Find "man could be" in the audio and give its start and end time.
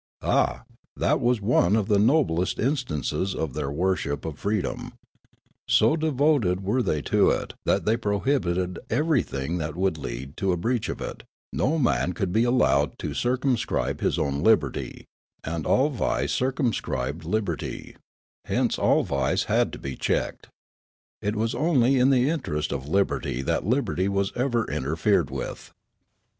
11.77-12.43